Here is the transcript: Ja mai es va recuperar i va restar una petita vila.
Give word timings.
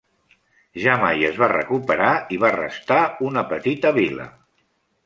Ja 0.85 0.95
mai 1.03 1.27
es 1.29 1.37
va 1.43 1.51
recuperar 1.51 2.09
i 2.37 2.41
va 2.45 2.53
restar 2.57 2.99
una 3.31 3.47
petita 3.55 3.95
vila. 4.01 4.29